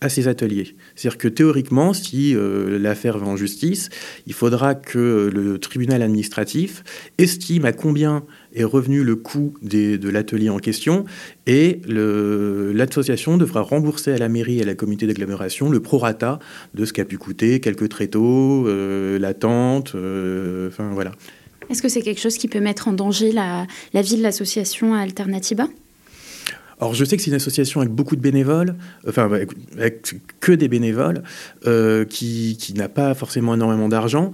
à 0.00 0.08
ces 0.08 0.26
ateliers. 0.26 0.74
C'est-à-dire 0.94 1.18
que 1.18 1.28
théoriquement, 1.28 1.92
si 1.92 2.34
euh, 2.34 2.78
l'affaire 2.78 3.18
va 3.18 3.26
en 3.26 3.36
justice, 3.36 3.88
il 4.26 4.32
faudra 4.32 4.74
que 4.74 5.30
le 5.32 5.58
tribunal 5.58 6.02
administratif 6.02 6.84
estime 7.18 7.64
à 7.64 7.72
combien 7.72 8.24
est 8.54 8.64
revenu 8.64 9.02
le 9.02 9.16
coût 9.16 9.54
de 9.62 10.08
l'atelier 10.08 10.48
en 10.48 10.58
question 10.58 11.04
et 11.46 11.80
l'association 11.88 13.36
devra 13.36 13.62
rembourser 13.62 14.12
à 14.12 14.18
la 14.18 14.28
mairie 14.28 14.58
et 14.58 14.62
à 14.62 14.66
la 14.66 14.74
communauté 14.74 15.06
d'agglomération 15.06 15.68
le 15.70 15.80
prorata 15.80 16.38
de 16.74 16.84
ce 16.84 16.92
qu'a 16.92 17.04
pu 17.04 17.18
coûter 17.18 17.60
quelques 17.60 17.88
tréteaux, 17.88 18.66
euh, 18.66 19.18
la 19.18 19.34
tente, 19.34 19.94
euh, 19.94 20.68
enfin 20.68 20.90
voilà. 20.92 21.12
Est-ce 21.70 21.82
que 21.82 21.88
c'est 21.88 22.02
quelque 22.02 22.20
chose 22.20 22.36
qui 22.36 22.48
peut 22.48 22.60
mettre 22.60 22.88
en 22.88 22.92
danger 22.92 23.32
la, 23.32 23.66
vie 23.94 24.16
de 24.16 24.22
l'association 24.22 24.94
Alternativa? 24.94 25.66
Alors 26.80 26.94
je 26.94 27.04
sais 27.04 27.16
que 27.16 27.22
c'est 27.22 27.30
une 27.30 27.36
association 27.36 27.80
avec 27.80 27.92
beaucoup 27.92 28.16
de 28.16 28.20
bénévoles, 28.20 28.74
enfin 29.08 29.24
avec, 29.24 29.50
que 30.40 30.52
des 30.52 30.68
bénévoles, 30.68 31.22
euh, 31.66 32.04
qui 32.04 32.74
n'a 32.76 32.88
pas 32.88 33.14
forcément 33.14 33.54
énormément 33.54 33.88
d'argent. 33.88 34.32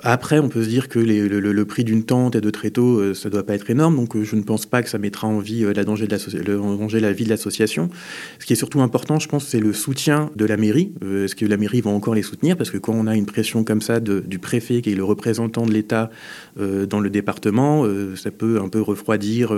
Après, 0.00 0.38
on 0.38 0.48
peut 0.48 0.62
se 0.62 0.68
dire 0.68 0.88
que 0.88 1.00
le, 1.00 1.64
prix 1.64 1.82
d'une 1.82 2.04
tente 2.04 2.36
et 2.36 2.40
de 2.40 2.50
tréteaux, 2.50 3.00
euh, 3.00 3.14
ça 3.14 3.28
ne 3.28 3.32
doit 3.32 3.44
pas 3.44 3.54
être 3.54 3.68
énorme, 3.68 3.96
donc 3.96 4.14
euh, 4.14 4.22
je 4.22 4.36
ne 4.36 4.42
pense 4.42 4.64
pas 4.64 4.80
que 4.80 4.88
ça 4.88 4.96
mettra 4.96 5.26
en, 5.26 5.40
vie, 5.40 5.64
euh, 5.64 5.72
la, 5.72 5.82
danger 5.82 6.06
de 6.06 6.56
danger 6.56 7.00
la 7.00 7.12
vie 7.12 7.24
de 7.24 7.28
l'association. 7.28 7.90
Ce 8.38 8.46
qui 8.46 8.52
est 8.52 8.56
surtout 8.56 8.80
important, 8.80 9.18
je 9.18 9.26
pense, 9.26 9.44
c'est 9.44 9.58
le 9.58 9.72
soutien 9.72 10.30
de 10.36 10.44
la 10.44 10.56
mairie. 10.56 10.92
Est-ce 11.02 11.34
que 11.34 11.44
la 11.44 11.56
mairie 11.56 11.80
va 11.80 11.90
encore 11.90 12.14
les 12.14 12.22
soutenir? 12.22 12.56
Parce 12.56 12.70
que 12.70 12.78
quand 12.78 12.92
on 12.94 13.08
a 13.08 13.16
une 13.16 13.26
pression 13.26 13.64
comme 13.64 13.82
ça 13.82 13.98
du 13.98 14.38
préfet, 14.38 14.82
qui 14.82 14.92
est 14.92 14.94
le 14.94 15.04
représentant 15.04 15.66
de 15.66 15.72
l'État 15.72 16.10
dans 16.56 17.00
le 17.00 17.10
département, 17.10 17.84
ça 18.16 18.30
peut 18.30 18.60
un 18.62 18.68
peu 18.68 18.80
refroidir 18.80 19.52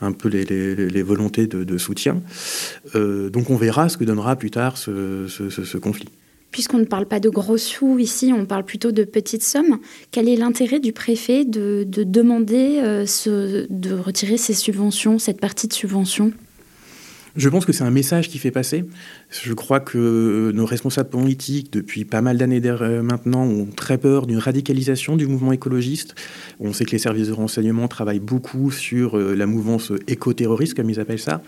un 0.00 0.12
peu 0.12 0.28
les, 0.28 1.02
volontés 1.02 1.46
de, 1.46 1.78
soutien. 1.78 2.22
donc 2.94 3.50
on 3.50 3.56
verra 3.56 3.88
ce 3.88 3.96
que 3.96 4.04
donnera 4.04 4.36
plus 4.36 4.50
tard 4.50 4.76
ce 4.76 5.76
conflit 5.78 6.08
puisqu'on 6.50 6.78
ne 6.78 6.84
parle 6.84 7.06
pas 7.06 7.20
de 7.20 7.28
gros 7.28 7.58
sous 7.58 7.98
ici, 7.98 8.32
on 8.34 8.46
parle 8.46 8.64
plutôt 8.64 8.92
de 8.92 9.04
petites 9.04 9.42
sommes, 9.42 9.78
quel 10.10 10.28
est 10.28 10.36
l'intérêt 10.36 10.80
du 10.80 10.92
préfet 10.92 11.44
de, 11.44 11.84
demander 11.86 12.80
euh, 12.82 13.04
de 13.68 13.94
retirer 13.94 14.36
ces 14.36 14.54
subventions, 14.54 15.18
cette 15.18 15.40
partie 15.40 15.68
de 15.68 15.72
subvention 15.72 16.32
je 17.36 17.50
pense 17.50 17.66
que 17.66 17.72
c'est 17.72 17.84
un 17.84 17.90
message 17.90 18.30
qui 18.30 18.38
fait 18.38 18.50
passer. 18.50 18.86
Je 19.28 19.52
crois 19.52 19.80
que 19.80 20.52
nos 20.54 20.66
responsables 20.66 21.10
politiques, 21.10 21.72
depuis 21.72 22.04
pas 22.04 22.22
mal 22.22 22.38
d'années 22.38 22.60
maintenant, 23.02 23.44
ont 23.44 23.66
très 23.66 23.98
peur 23.98 24.26
d'une 24.26 24.38
radicalisation 24.38 25.16
du 25.16 25.26
mouvement 25.26 25.52
écologiste. 25.52 26.14
On 26.60 26.72
sait 26.72 26.84
que 26.84 26.92
les 26.92 26.98
services 26.98 27.28
de 27.28 27.32
renseignement 27.32 27.88
travaillent 27.88 28.20
beaucoup 28.20 28.70
sur 28.70 29.18
euh, 29.18 29.34
la 29.34 29.46
mouvance 29.46 29.92
éco-terroriste, 30.06 30.74
comme 30.74 30.90
ils 30.90 31.00
appellent 31.00 31.18
ça. 31.18 31.42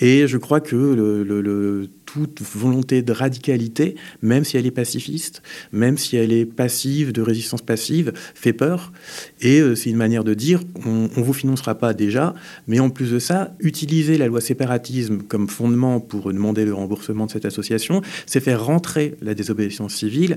Et 0.00 0.26
je 0.26 0.36
crois 0.36 0.60
que 0.60 1.88
toute 2.04 2.42
volonté 2.42 3.02
de 3.02 3.12
radicalité, 3.12 3.96
même 4.22 4.44
si 4.44 4.56
elle 4.56 4.66
est 4.66 4.70
pacifiste, 4.70 5.42
même 5.72 5.96
si 5.98 6.16
elle 6.16 6.32
est 6.32 6.46
passive, 6.46 7.12
de 7.12 7.22
résistance 7.22 7.62
passive, 7.62 8.12
fait 8.34 8.52
peur. 8.52 8.92
Et 9.40 9.60
euh, 9.60 9.74
c'est 9.74 9.90
une 9.90 9.96
manière 9.96 10.24
de 10.24 10.34
dire 10.34 10.60
on 10.84 11.08
ne 11.16 11.24
vous 11.24 11.32
financera 11.32 11.74
pas 11.74 11.94
déjà, 11.94 12.34
mais 12.68 12.80
en 12.80 12.90
plus 12.90 13.10
de 13.10 13.18
ça, 13.18 13.54
utiliser 13.60 14.18
la 14.18 14.26
loi 14.26 14.40
séparatisme 14.40 15.22
comme 15.22 15.48
fondement 15.48 16.00
pour 16.00 16.32
demander 16.32 16.64
le 16.64 16.74
remboursement 16.74 17.23
de 17.26 17.30
cette 17.30 17.44
association, 17.44 18.02
c'est 18.26 18.40
faire 18.40 18.64
rentrer 18.64 19.14
la 19.22 19.34
désobéissance 19.34 19.94
civile 19.94 20.36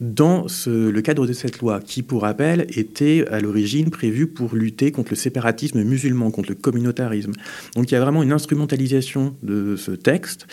dans 0.00 0.46
le 0.66 1.00
cadre 1.00 1.26
de 1.26 1.32
cette 1.32 1.58
loi, 1.60 1.80
qui, 1.80 2.02
pour 2.02 2.22
rappel, 2.22 2.66
était 2.76 3.26
à 3.30 3.40
l'origine 3.40 3.90
prévue 3.90 4.26
pour 4.26 4.54
lutter 4.54 4.92
contre 4.92 5.10
le 5.10 5.16
séparatisme 5.16 5.82
musulman, 5.82 6.30
contre 6.30 6.50
le 6.50 6.54
communautarisme. 6.54 7.32
Donc 7.74 7.90
il 7.90 7.94
y 7.94 7.96
a 7.96 8.00
vraiment 8.00 8.22
une 8.22 8.32
instrumentalisation 8.32 9.36
de 9.42 9.76
ce 9.76 9.92
texte 9.92 10.46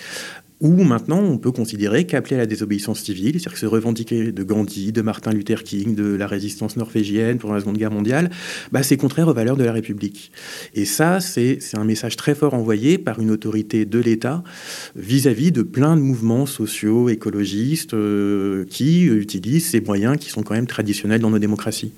ou 0.63 0.83
maintenant 0.83 1.19
on 1.19 1.37
peut 1.37 1.51
considérer 1.51 2.05
qu'appeler 2.05 2.37
à 2.37 2.39
la 2.39 2.45
désobéissance 2.45 3.01
civile, 3.01 3.39
c'est-à-dire 3.39 3.57
se 3.57 3.65
revendiquer 3.65 4.31
de 4.31 4.43
Gandhi, 4.43 4.91
de 4.91 5.01
Martin 5.01 5.31
Luther 5.31 5.63
King, 5.63 5.93
de 5.93 6.15
la 6.15 6.25
résistance 6.25 6.77
norvégienne 6.77 7.37
pendant 7.37 7.53
la 7.53 7.59
Seconde 7.59 7.77
Guerre 7.77 7.91
mondiale, 7.91 8.31
bah, 8.71 8.81
c'est 8.81 8.97
contraire 8.97 9.27
aux 9.27 9.33
valeurs 9.33 9.57
de 9.57 9.65
la 9.65 9.73
République. 9.73 10.31
Et 10.73 10.85
ça, 10.85 11.19
c'est 11.19 11.59
un 11.73 11.83
message 11.83 12.15
très 12.15 12.33
fort 12.33 12.53
envoyé 12.53 12.97
par 12.97 13.19
une 13.19 13.29
autorité 13.29 13.85
de 13.85 13.99
l'État 13.99 14.41
vis-à-vis 14.95 15.51
de 15.51 15.61
plein 15.61 15.97
de 15.97 16.01
mouvements 16.01 16.45
sociaux, 16.45 17.09
écologistes, 17.09 17.93
euh, 17.93 18.65
qui 18.69 19.03
utilisent 19.03 19.69
ces 19.69 19.81
moyens 19.81 20.17
qui 20.17 20.29
sont 20.29 20.43
quand 20.43 20.55
même 20.55 20.67
traditionnels 20.67 21.19
dans 21.19 21.29
nos 21.29 21.39
démocraties. 21.39 21.91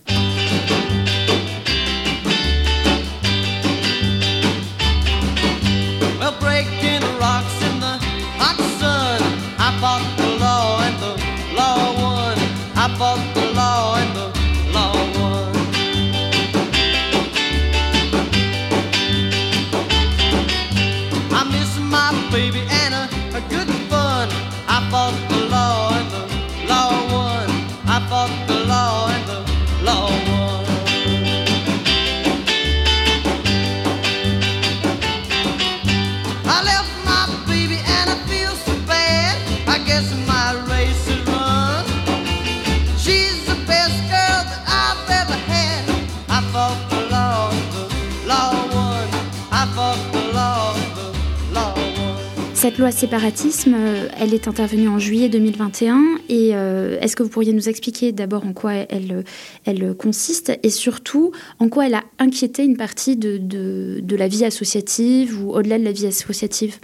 Cette 52.66 52.80
loi 52.80 52.90
séparatisme, 52.90 53.76
euh, 53.78 54.08
elle 54.20 54.34
est 54.34 54.48
intervenue 54.48 54.88
en 54.88 54.98
juillet 54.98 55.30
2021. 55.30 56.02
Et 56.30 56.56
euh, 56.56 57.00
est-ce 57.00 57.16
que 57.16 57.22
vous 57.22 57.30
pourriez 57.30 57.54
nous 57.54 57.70
expliquer 57.70 58.12
d'abord 58.12 58.44
en 58.44 58.54
quoi 58.54 58.74
elle, 58.74 59.24
elle 59.66 59.94
consiste 59.94 60.52
et 60.64 60.72
surtout 60.72 61.32
en 61.60 61.70
quoi 61.70 61.86
elle 61.86 61.94
a 61.94 62.04
inquiété 62.18 62.66
une 62.66 62.76
partie 62.76 63.18
de, 63.18 63.38
de, 63.38 64.16
la 64.16 64.28
vie 64.28 64.46
associative 64.46 65.40
ou 65.40 65.52
au-delà 65.52 65.78
de 65.78 65.84
la 65.84 65.92
vie 65.92 66.08
associative? 66.08 66.80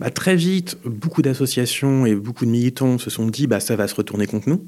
Bah, 0.00 0.08
très 0.08 0.34
vite, 0.34 0.78
beaucoup 0.86 1.20
d'associations 1.20 2.06
et 2.06 2.14
beaucoup 2.14 2.46
de 2.46 2.50
militants 2.50 2.96
se 2.96 3.10
sont 3.10 3.26
dit 3.26 3.46
bah, 3.46 3.60
ça 3.60 3.76
va 3.76 3.88
se 3.88 3.94
retourner 3.94 4.26
contre 4.26 4.48
nous. 4.48 4.64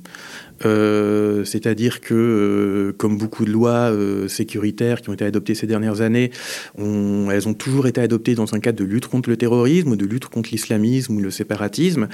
Euh, 0.65 1.45
c'est-à-dire 1.45 2.01
que, 2.01 2.15
euh, 2.15 2.93
comme 2.97 3.17
beaucoup 3.17 3.45
de 3.45 3.51
lois 3.51 3.91
euh, 3.91 4.29
sécuritaires 4.29 5.03
qui 5.03 5.11
ont 5.11 5.13
été 5.13 5.25
adoptées 5.25 5.55
ces 5.55 5.67
dernières 5.67 6.01
années, 6.01 6.31
elles 6.79 7.49
ont 7.49 7.55
toujours 7.55 7.87
été 7.87 8.01
adoptées 8.01 8.35
dans 8.35 8.55
un 8.55 8.61
cadre 8.61 8.79
de 8.79 8.85
lutte 8.85 9.07
contre 9.07 9.31
le 9.31 9.37
terrorisme, 9.37 9.97
de 9.97 10.07
lutte 10.07 10.27
contre 10.27 10.51
l'islamisme 10.51 11.17
ou 11.17 11.21
le 11.21 11.31
séparatisme. 11.31 12.09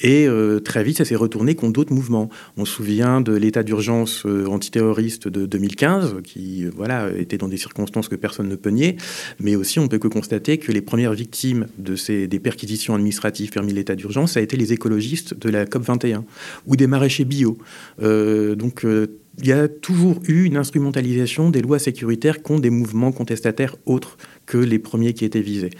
Et 0.00 0.28
très 0.64 0.84
vite, 0.84 0.98
ça 0.98 1.04
s'est 1.04 1.16
retourné 1.16 1.54
contre 1.54 1.72
d'autres 1.72 1.92
mouvements. 1.92 2.28
On 2.56 2.64
se 2.64 2.72
souvient 2.72 3.20
de 3.20 3.34
l'état 3.34 3.62
d'urgence 3.62 4.24
antiterroriste 4.24 5.28
de 5.28 5.46
2015, 5.46 6.16
qui 6.24 6.66
voilà, 6.66 7.10
était 7.16 7.38
dans 7.38 7.48
des 7.48 7.56
circonstances 7.56 8.08
que 8.08 8.16
personne 8.16 8.48
ne 8.48 8.56
peut 8.56 8.70
nier. 8.70 8.96
Mais 9.40 9.56
aussi, 9.56 9.78
on 9.78 9.88
peut 9.88 9.98
que 9.98 10.08
constater 10.08 10.58
que 10.58 10.72
les 10.72 10.82
premières 10.82 11.12
victimes 11.12 11.66
de 11.78 11.96
ces, 11.96 12.26
des 12.26 12.40
perquisitions 12.40 12.94
administratives 12.94 13.50
permis 13.50 13.72
l'état 13.72 13.96
d'urgence, 13.96 14.32
ça 14.32 14.40
a 14.40 14.42
été 14.42 14.56
les 14.56 14.72
écologistes 14.72 15.34
de 15.34 15.50
la 15.50 15.66
COP 15.66 15.82
21 15.82 16.24
ou 16.66 16.76
des 16.76 16.86
maraîchers 16.86 17.24
bio. 17.24 17.58
Donc 17.98 18.84
il 18.84 19.46
y 19.46 19.52
a 19.52 19.68
toujours 19.68 20.20
eu 20.28 20.44
une 20.44 20.56
instrumentalisation 20.56 21.50
des 21.50 21.62
lois 21.62 21.78
sécuritaires 21.78 22.42
contre 22.42 22.62
des 22.62 22.70
mouvements 22.70 23.12
contestataires 23.12 23.76
autres 23.86 24.16
que 24.50 24.58
les 24.58 24.80
premiers 24.80 25.14
qui 25.14 25.24
étaient 25.24 25.40
visés. 25.40 25.70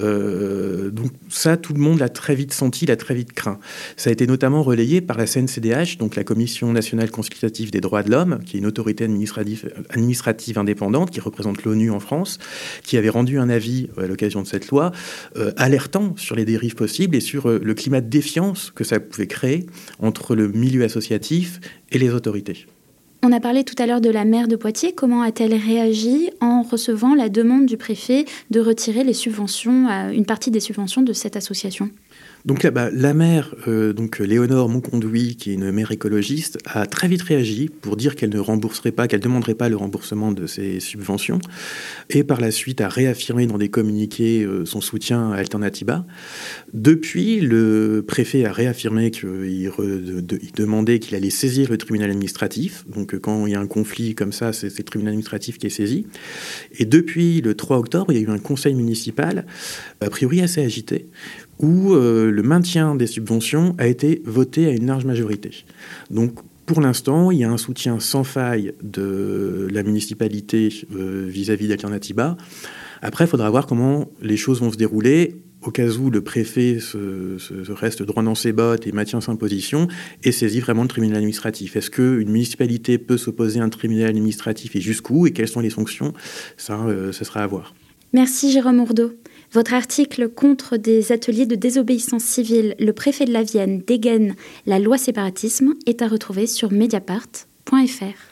Euh, 0.00 0.90
donc 0.90 1.10
ça, 1.30 1.56
tout 1.56 1.72
le 1.72 1.80
monde 1.80 1.98
l'a 1.98 2.10
très 2.10 2.34
vite 2.34 2.52
senti, 2.52 2.84
l'a 2.84 2.96
très 2.96 3.14
vite 3.14 3.32
craint. 3.32 3.58
Ça 3.96 4.10
a 4.10 4.12
été 4.12 4.26
notamment 4.26 4.62
relayé 4.62 5.00
par 5.00 5.16
la 5.16 5.26
CNCDH, 5.26 5.96
donc 5.96 6.14
la 6.14 6.22
Commission 6.22 6.70
nationale 6.74 7.10
consultative 7.10 7.70
des 7.70 7.80
droits 7.80 8.02
de 8.02 8.10
l'homme, 8.10 8.40
qui 8.44 8.56
est 8.56 8.60
une 8.60 8.66
autorité 8.66 9.04
administrative, 9.04 10.58
indépendante 10.58 11.10
qui 11.10 11.20
représente 11.20 11.64
l'ONU 11.64 11.90
en 11.90 12.00
France, 12.00 12.38
qui 12.82 12.98
avait 12.98 13.08
rendu 13.08 13.38
un 13.38 13.48
avis 13.48 13.88
à 13.96 14.06
l'occasion 14.06 14.42
de 14.42 14.46
cette 14.46 14.68
loi, 14.68 14.92
euh, 15.38 15.52
alertant 15.56 16.14
sur 16.18 16.36
les 16.36 16.44
dérives 16.44 16.74
possibles 16.74 17.16
et 17.16 17.20
sur 17.20 17.48
euh, 17.48 17.60
le 17.62 17.72
climat 17.72 18.02
de 18.02 18.10
défiance 18.10 18.70
que 18.74 18.84
ça 18.84 19.00
pouvait 19.00 19.26
créer 19.26 19.64
entre 20.00 20.34
le 20.34 20.48
milieu 20.48 20.84
associatif 20.84 21.60
et 21.90 21.98
les 21.98 22.10
autorités. 22.10 22.66
On 23.24 23.30
a 23.30 23.38
parlé 23.38 23.62
tout 23.62 23.76
à 23.78 23.86
l'heure 23.86 24.00
de 24.00 24.10
la 24.10 24.24
maire 24.24 24.48
de 24.48 24.56
Poitiers. 24.56 24.92
Comment 24.92 25.22
a-t-elle 25.22 25.54
réagi 25.54 26.30
en 26.40 26.62
recevant 26.62 27.14
la 27.14 27.28
demande 27.28 27.66
du 27.66 27.76
préfet 27.76 28.24
de 28.50 28.58
retirer 28.58 29.02
une 29.02 30.26
partie 30.26 30.50
des 30.50 30.58
subventions 30.58 31.02
de 31.02 31.12
cette 31.12 31.36
association? 31.36 31.88
Donc 32.44 32.64
là, 32.64 32.90
la 32.92 33.14
mère, 33.14 33.54
euh, 33.68 33.92
donc 33.92 34.18
Léonore 34.18 34.68
Monconduit, 34.68 35.36
qui 35.36 35.50
est 35.50 35.54
une 35.54 35.70
mère 35.70 35.92
écologiste, 35.92 36.58
a 36.66 36.86
très 36.86 37.06
vite 37.06 37.22
réagi 37.22 37.70
pour 37.80 37.96
dire 37.96 38.16
qu'elle 38.16 38.30
ne 38.30 38.40
rembourserait 38.40 38.90
pas, 38.90 39.06
qu'elle 39.06 39.20
demanderait 39.20 39.54
pas 39.54 39.68
le 39.68 39.76
remboursement 39.76 40.32
de 40.32 40.46
ces 40.48 40.80
subventions, 40.80 41.38
et 42.10 42.24
par 42.24 42.40
la 42.40 42.50
suite 42.50 42.80
a 42.80 42.88
réaffirmé 42.88 43.46
dans 43.46 43.58
des 43.58 43.68
communiqués 43.68 44.42
euh, 44.42 44.64
son 44.64 44.80
soutien 44.80 45.30
à 45.30 45.36
Alternatiba. 45.36 46.04
Depuis, 46.72 47.40
le 47.40 48.04
préfet 48.06 48.44
a 48.44 48.52
réaffirmé 48.52 49.12
qu'il 49.12 49.70
demandait 50.56 50.98
qu'il 50.98 51.14
allait 51.14 51.30
saisir 51.30 51.70
le 51.70 51.78
tribunal 51.78 52.10
administratif. 52.10 52.84
Donc 52.88 53.18
quand 53.20 53.46
il 53.46 53.52
y 53.52 53.54
a 53.54 53.60
un 53.60 53.66
conflit 53.66 54.16
comme 54.16 54.32
ça, 54.32 54.52
c'est 54.52 54.76
le 54.76 54.84
tribunal 54.84 55.12
administratif 55.12 55.58
qui 55.58 55.68
est 55.68 55.70
saisi. 55.70 56.06
Et 56.78 56.86
depuis 56.86 57.40
le 57.40 57.54
3 57.54 57.78
octobre, 57.78 58.12
il 58.12 58.20
y 58.20 58.24
a 58.24 58.28
eu 58.28 58.30
un 58.30 58.38
conseil 58.38 58.74
municipal, 58.74 59.46
a 60.00 60.10
priori 60.10 60.40
assez 60.40 60.62
agité, 60.62 61.06
où 61.62 61.94
euh, 61.94 62.30
le 62.30 62.42
maintien 62.42 62.94
des 62.94 63.06
subventions 63.06 63.74
a 63.78 63.86
été 63.86 64.22
voté 64.24 64.66
à 64.66 64.70
une 64.70 64.86
large 64.86 65.04
majorité. 65.04 65.64
Donc 66.10 66.40
pour 66.66 66.80
l'instant, 66.80 67.30
il 67.30 67.38
y 67.38 67.44
a 67.44 67.50
un 67.50 67.56
soutien 67.56 67.98
sans 68.00 68.24
faille 68.24 68.74
de 68.82 69.68
la 69.70 69.82
municipalité 69.82 70.68
euh, 70.94 71.26
vis-à-vis 71.28 71.68
d'Alternativa. 71.68 72.36
Après, 73.00 73.24
il 73.24 73.28
faudra 73.28 73.50
voir 73.50 73.66
comment 73.66 74.10
les 74.20 74.36
choses 74.36 74.60
vont 74.60 74.70
se 74.70 74.76
dérouler 74.76 75.42
au 75.64 75.70
cas 75.70 75.88
où 75.88 76.10
le 76.10 76.22
préfet 76.22 76.78
reste 77.68 78.02
droit 78.02 78.22
dans 78.22 78.34
ses 78.34 78.52
bottes 78.52 78.86
et 78.86 78.92
maintient 78.92 79.20
sa 79.20 79.34
position 79.36 79.88
et 80.24 80.32
saisit 80.32 80.60
vraiment 80.60 80.82
le 80.82 80.88
tribunal 80.88 81.18
administratif. 81.18 81.76
Est-ce 81.76 81.90
qu'une 81.90 82.30
municipalité 82.30 82.98
peut 82.98 83.16
s'opposer 83.16 83.60
à 83.60 83.64
un 83.64 83.68
tribunal 83.68 84.08
administratif 84.08 84.76
et 84.76 84.80
jusqu'où 84.80 85.26
et 85.26 85.32
quelles 85.32 85.48
sont 85.48 85.60
les 85.60 85.70
sanctions? 85.70 86.12
Ça, 86.56 86.80
euh, 86.86 87.12
sera 87.12 87.44
à 87.44 87.46
voir. 87.46 87.74
Merci 88.12 88.50
Jérôme 88.50 88.80
Ourdeau. 88.80 89.12
Votre 89.52 89.74
article 89.74 90.30
contre 90.30 90.78
des 90.78 91.12
ateliers 91.12 91.44
de 91.44 91.54
désobéissance 91.54 92.24
civile, 92.24 92.74
le 92.78 92.94
préfet 92.94 93.26
de 93.26 93.32
la 93.32 93.42
Vienne 93.42 93.82
dégaine 93.86 94.34
la 94.64 94.78
loi 94.78 94.96
séparatisme, 94.96 95.74
est 95.84 96.00
à 96.00 96.08
retrouver 96.08 96.46
sur 96.46 96.72
mediapart.fr. 96.72 98.31